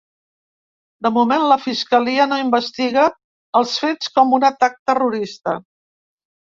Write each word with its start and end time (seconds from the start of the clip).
De 1.07 1.11
moment, 1.17 1.45
la 1.51 1.57
fiscalia 1.67 2.27
no 2.31 2.41
investiga 2.45 3.05
els 3.63 3.77
fets 3.87 4.13
com 4.19 4.37
un 4.41 4.51
‘atac 4.53 4.83
terrorista’. 4.91 5.61